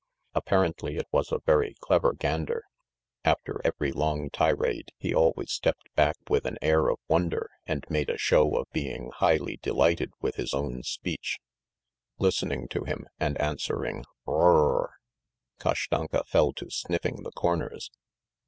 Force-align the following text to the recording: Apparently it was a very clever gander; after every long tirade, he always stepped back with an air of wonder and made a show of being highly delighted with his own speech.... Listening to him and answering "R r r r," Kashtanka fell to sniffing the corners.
Apparently 0.33 0.95
it 0.97 1.05
was 1.11 1.31
a 1.31 1.43
very 1.45 1.75
clever 1.79 2.11
gander; 2.13 2.63
after 3.23 3.61
every 3.63 3.91
long 3.91 4.31
tirade, 4.31 4.93
he 4.97 5.13
always 5.13 5.51
stepped 5.51 5.93
back 5.93 6.15
with 6.27 6.43
an 6.47 6.57
air 6.59 6.89
of 6.89 6.97
wonder 7.07 7.51
and 7.67 7.85
made 7.87 8.09
a 8.09 8.17
show 8.17 8.55
of 8.55 8.67
being 8.71 9.11
highly 9.17 9.57
delighted 9.61 10.09
with 10.19 10.37
his 10.37 10.55
own 10.55 10.81
speech.... 10.81 11.39
Listening 12.17 12.67
to 12.69 12.83
him 12.83 13.05
and 13.19 13.39
answering 13.39 14.03
"R 14.25 14.33
r 14.33 14.55
r 14.55 14.79
r," 14.79 14.93
Kashtanka 15.59 16.25
fell 16.25 16.51
to 16.53 16.71
sniffing 16.71 17.21
the 17.21 17.31
corners. 17.33 17.91